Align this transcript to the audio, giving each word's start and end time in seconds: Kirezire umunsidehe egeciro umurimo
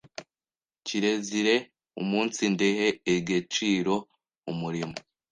Kirezire 0.85 1.55
umunsidehe 2.01 2.87
egeciro 3.13 3.95
umurimo 4.51 4.95